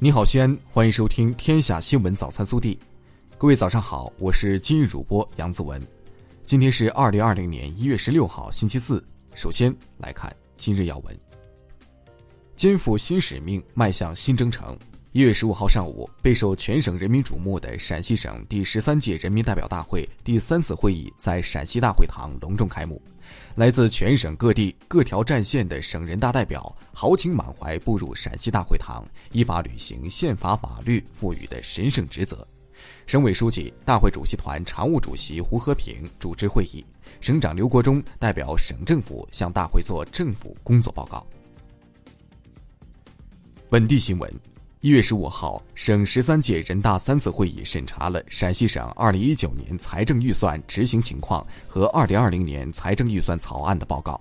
[0.00, 2.74] 你好，西安，欢迎收听《天下新闻早餐速递》。
[3.38, 5.80] 各位早上好，我是今日主播杨子文。
[6.44, 9.02] 今天是二零二零年一月十六号，星期四。
[9.34, 11.16] 首先来看今日要闻。
[12.56, 14.76] 肩负新使命，迈向新征程。
[15.14, 23.00] 一月十五号上午，备受全省人民瞩目的陕西省第十三届人民代表大会第三次会议在陕西大会堂隆重开幕。
[23.54, 32.44] 来自全省各地各条战线的省人大代表豪情满怀步入陕西大会堂，依法履行宪法法律赋予的神圣职责。
[33.06, 36.84] 省委书记、大会主席团常务主席胡和平主持会议，
[37.20, 41.24] 省长刘国中代表省政府向大会作政府工作报告。
[43.70, 44.28] 本地新闻。
[44.84, 54.20] 一月十五号，省十三届人大三次会议审查了陕西省二零一九年财政预算执行情况和二零二零年财政预算草案的报告。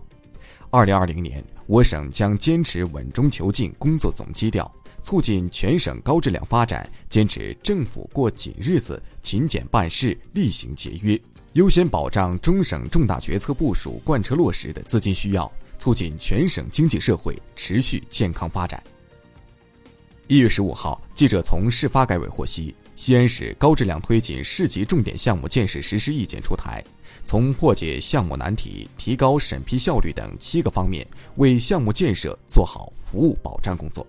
[0.69, 11.21] 二零二零年，我省将坚持稳中求进工作总基调，促进全省高质量发展，坚持政府过紧日子、勤俭办事、厉行节约，
[11.55, 18.81] 优先保障中省重大决策部署贯彻落实的资金需要，促进全省经济社会持续健康发展。
[20.27, 26.81] 一月十五号，记者从市发改委获悉，西安市高质量推进市级重点项目建设实施意见出台，
[27.25, 34.07] 从破解项目难题、提高审批效率等七个方面，为项目建设做好服务保障工作。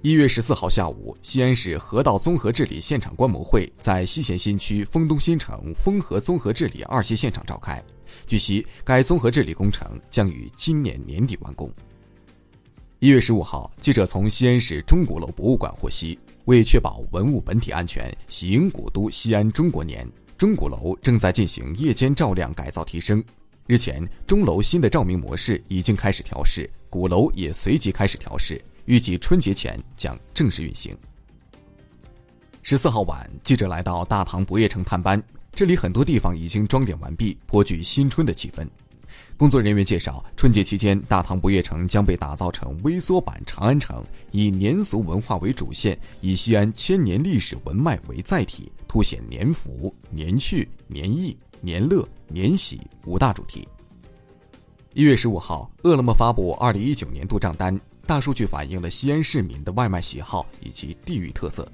[0.00, 7.82] 一月十四号下午，西安市河道综合治理现场观摩会在西咸新区沣东新城沣河综合治理二期现场召开。
[8.28, 11.68] 据悉，该综合治理工程将于今年年底完工。
[13.00, 20.04] 一月十五号，记者从西安市钟鼓楼博物馆获悉，为确保文物本体安全，喜迎古都西安中国年，
[20.36, 23.22] 钟鼓楼正在进行夜间照亮改造提升。
[23.68, 30.92] 日前，钟楼新的照明模式已经开始调试，鼓楼也随即开始调试，预计春节前将正式运行。
[32.62, 38.66] 十四号晚，记者来到大唐不夜城探班，这里很多地方已经装点完毕，颇具新春的气氛。
[39.36, 53.66] 工作人员介绍，春节期间，大唐不夜城将被打造成微缩版长安城，以年俗文化为主线，以西安千年历史文脉为载体，凸显年福、年趣、年意、年乐、年喜五大主题。
[54.94, 61.70] 一月十五号，饿了么发布二零一九年度账单，大数据反映了西安市民的外卖喜好以及地域特色。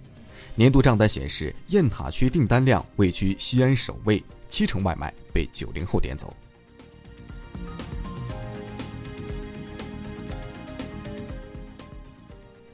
[0.55, 6.37] 年度账单显示，雁塔区订单量位居西安首位，七成外卖被九零后点走。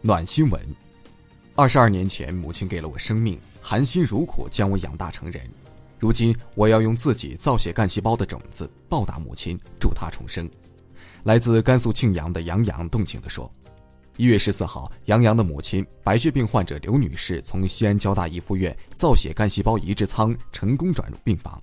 [0.02, 0.58] 暖新闻：
[1.54, 5.42] 二十二年前，母亲给了我生命，含辛茹苦将我养大成人。
[5.98, 10.48] 如今，我要用自己造血干细胞的种子报答母亲，助她重生。
[11.24, 13.52] 来自甘肃庆阳的杨洋动情地说
[14.16, 21.62] ：“一月十四号，杨洋的母亲白血病患者刘女士从西安交大一附院造血干细胞移植舱成功转入病房。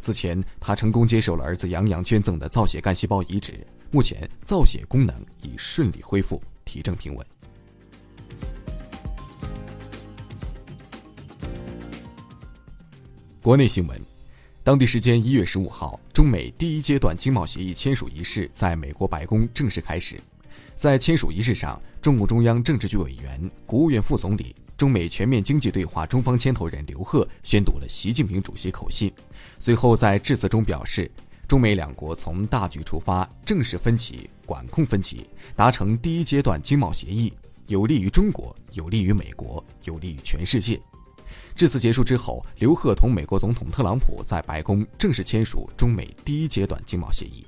[0.00, 7.24] 此前，她成功接受了儿子杨洋捐赠的造血干细胞移植，目前造血功能已顺利恢复，体征平稳。”
[13.48, 13.98] 国内新闻，
[14.62, 20.20] 当地时间一月十五号，中美第一阶段经贸协议签署仪式在美国白宫正式开始。
[20.76, 29.10] 在签署仪式上，中共中央政治局委员、国务院副总理、中美全面经济对话中方牵头人刘鹤宣读了习近平主席口信。
[29.58, 31.10] 随后在致辞中表示，
[31.48, 35.26] 中美两国从大局出发，正视分歧，管控分歧，
[35.56, 37.32] 达成第一阶段经贸协议，
[37.66, 40.78] 有利于中国，有利于美国，有利于全世界。
[41.54, 47.44] 至此结束之后，刘鹤同美国总统特朗普在白宫正式签署中美第一阶段经贸协议。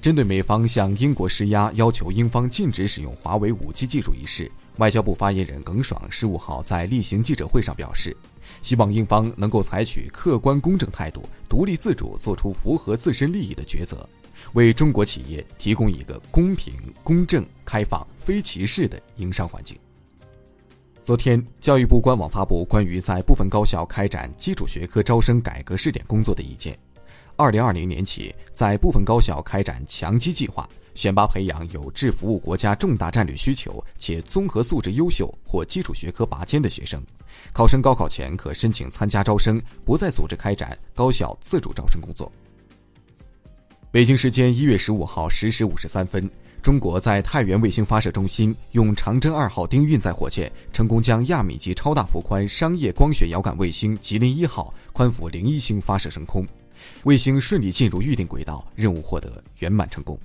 [0.00, 8.14] 针对美方向英国施压，要求英方禁止使用华为五 G 技术一事，外交部发言人耿爽十五号在例行记者会上表示，
[8.60, 14.06] 希望英方能够采取客观公正态度，独立自主做出符合自身利益的抉择，
[14.52, 19.74] 为中国企业提供一个公平、公正、开放、非歧视的营商环境。
[21.04, 26.78] 昨天，教育部官网发布关于在部分高校开展基础学科招生改革试点工作的意见。
[27.36, 36.98] 二零二零年起，在部分高校开展强基计划，选拔培养有志服务国家重大战略需求且综合素质优秀或基础学科拔尖的学生。
[37.52, 42.32] 考生高考前可申请参加招生，不再组织开展高校自主招生工作。
[43.90, 46.30] 北京时间一月十五号十时五十三分。
[46.64, 56.42] 中国在太原卫星发射中心用长征二号丁运载火箭成功将亚米级超大幅宽商业光学遥感卫星吉林一号宽幅零一星发射升空，
[57.02, 60.18] 卫星顺利进入预定轨道，任务获得圆满成功。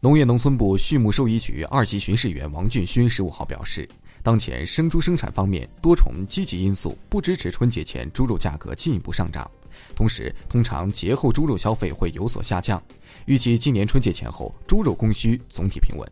[0.00, 3.88] 农业农村部畜牧兽医局二级巡视员王俊勋十五号表示，
[4.24, 9.48] 当前生猪生产方面多重积极因素不支持春节前猪肉价格进一步上涨，
[9.94, 12.82] 同时，通常节后猪肉消费会有所下降，
[13.26, 16.08] 预计今年春节前后猪肉供需总体平稳。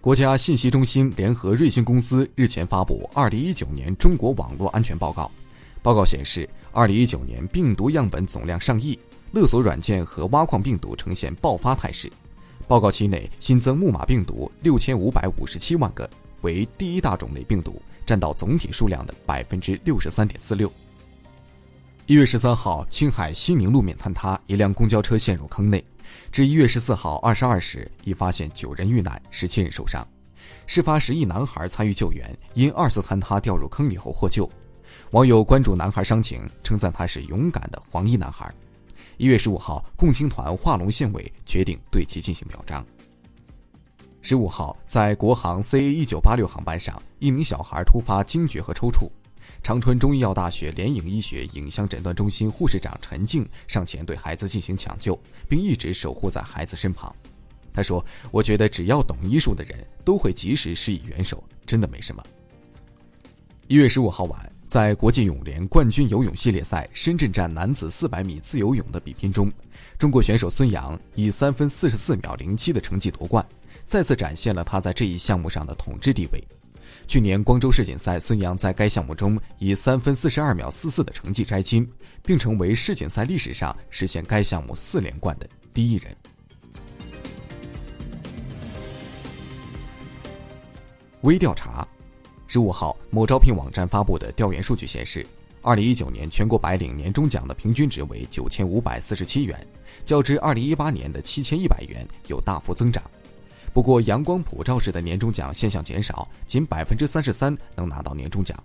[0.00, 5.24] 国家信息中心联合瑞星公司日前发布《二零一九年中国网络安全报告》，
[5.82, 8.98] 报告显示，二零一九年病毒样本总量上亿。
[9.32, 12.10] 勒索软件和挖矿病毒呈现爆发态势。
[12.66, 16.10] 报告期内新增木马病毒六千五百五十七万个，
[16.40, 20.68] 为第一大种类病毒，占到总体数量的百分之六十三点四六。
[22.10, 25.80] 一月十三号，青海西宁路面坍塌，一辆公交车陷入坑内。
[26.32, 30.04] 至一月十四号二十二时，已发现九人遇难，十七人受伤。
[30.66, 34.50] 事发时，一男孩参与救援，因二次坍塌掉入坑里后获救。
[35.12, 38.52] 网友关注男孩伤情，称赞他是勇敢的黄衣男孩。
[39.16, 42.84] 一月十五号，共青团化隆县委决定对其进行表彰。
[44.20, 49.08] 十五号，在国航 CA 一九八六航班上，一名小孩突发惊厥和抽搐，
[49.62, 55.18] 长春中医药大学联影医学影像诊断中心护士长陈静上前对孩子进行抢救，
[55.48, 57.14] 并一直守护在孩子身旁。
[57.72, 62.22] 他说：“我觉得只要懂医术的人都会及时施以援手，真的没什么。”
[63.68, 64.52] 一月十五号晚。
[64.70, 69.52] 在国际泳联冠军游泳系列赛深圳站男子400米自由泳的比拼中，
[69.98, 73.44] 中国选手孙杨以三分四十四秒零七的成绩夺冠，
[73.84, 76.40] 再次展现了他在这一项目上的统治地位。
[77.10, 81.84] 去年光州世锦赛，孙杨在该项目中以三分四十二秒四四的成绩摘金，
[82.22, 86.16] 并成为世锦赛历史上实现该项目四连冠的第一人。
[91.22, 91.84] 微调查。
[92.46, 95.26] 十五号，某招聘网站发布的调研数据显示，
[95.62, 99.66] 二零一九年全国白领年终奖的平均值为九千五百四十七元，
[100.04, 103.02] 较之二零一八年的七千一百元有大幅增长。
[103.72, 108.60] 不过，阳光普照式的年终奖现象减少，仅百分之三十三能拿到年终奖，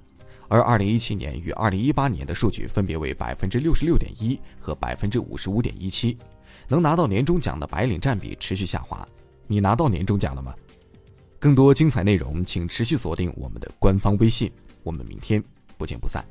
[0.48, 6.18] 而二零一七年与二零一八年的数据分别为百分之六十六点一和百分之五十五点一七，
[6.68, 9.08] 能拿到年终奖的白领占比持续下滑。
[9.48, 10.56] 你拿到年终奖了吗？
[11.40, 14.52] 更多精彩内容，请持续锁定我们的官方微信。
[14.82, 15.44] 我们明天
[15.78, 16.26] 不见不散。